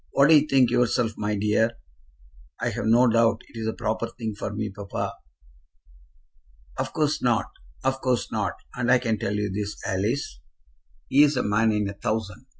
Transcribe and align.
"What 0.13 0.29
do 0.29 0.35
you 0.35 0.47
think 0.47 0.71
yourself, 0.71 1.11
my 1.15 1.35
dear?" 1.37 1.73
"I've 2.59 2.73
no 2.87 3.07
doubt 3.07 3.43
it's 3.49 3.67
the 3.67 3.73
proper 3.73 4.07
thing 4.07 4.33
for 4.33 4.51
me, 4.51 4.71
papa." 4.71 5.13
"Of 6.75 6.91
course 6.91 7.21
not; 7.21 7.51
of 7.83 8.01
course 8.01 8.31
not; 8.31 8.53
and 8.73 8.91
I 8.91 8.97
can 8.97 9.19
tell 9.19 9.35
you 9.35 9.51
this, 9.51 9.77
Alice, 9.85 10.41
he 11.07 11.21
is 11.21 11.37
a 11.37 11.43
man 11.43 11.71
in 11.71 11.87
a 11.87 11.93
thousand. 11.93 12.47